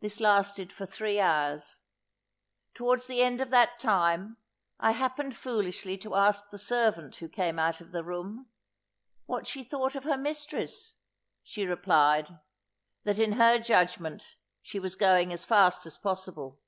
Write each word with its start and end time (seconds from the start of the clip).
This 0.00 0.20
lasted 0.20 0.70
for 0.70 0.84
three 0.84 1.18
hours. 1.18 1.78
Towards 2.74 3.06
the 3.06 3.22
end 3.22 3.40
of 3.40 3.48
that 3.48 3.78
time, 3.78 4.36
I 4.78 4.90
happened 4.92 5.34
foolishly 5.34 5.96
to 5.96 6.14
ask 6.14 6.50
the 6.50 6.58
servant 6.58 7.14
who 7.16 7.28
came 7.30 7.58
out 7.58 7.80
of 7.80 7.90
the 7.90 8.04
room, 8.04 8.50
"What 9.24 9.46
she 9.46 9.64
thought 9.64 9.94
of 9.94 10.04
her 10.04 10.18
mistress?" 10.18 10.96
she 11.42 11.64
replied, 11.64 12.38
"that, 13.04 13.18
in 13.18 13.32
her 13.32 13.58
judgment, 13.58 14.36
she 14.60 14.78
was 14.78 14.94
going 14.94 15.32
as 15.32 15.46
fast 15.46 15.86
as 15.86 15.96
possible." 15.96 16.60